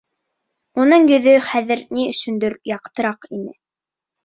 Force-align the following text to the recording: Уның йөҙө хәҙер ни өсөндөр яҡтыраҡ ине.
Уның 0.83 1.05
йөҙө 1.11 1.35
хәҙер 1.51 1.85
ни 1.99 2.07
өсөндөр 2.15 2.59
яҡтыраҡ 2.73 3.31
ине. 3.39 3.57